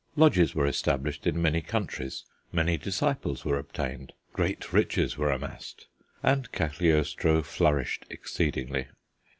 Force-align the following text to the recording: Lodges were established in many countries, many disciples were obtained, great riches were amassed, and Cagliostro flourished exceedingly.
Lodges 0.15 0.55
were 0.55 0.65
established 0.65 1.27
in 1.27 1.39
many 1.39 1.61
countries, 1.61 2.25
many 2.51 2.75
disciples 2.75 3.45
were 3.45 3.59
obtained, 3.59 4.13
great 4.33 4.73
riches 4.73 5.15
were 5.15 5.29
amassed, 5.29 5.85
and 6.23 6.51
Cagliostro 6.51 7.43
flourished 7.43 8.07
exceedingly. 8.09 8.87